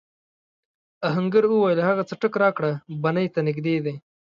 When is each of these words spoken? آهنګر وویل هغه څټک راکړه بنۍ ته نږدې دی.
آهنګر 1.09 1.43
وویل 1.47 1.79
هغه 1.87 2.03
څټک 2.09 2.33
راکړه 2.43 2.71
بنۍ 3.03 3.27
ته 3.33 3.39
نږدې 3.47 3.75
دی. 3.85 3.95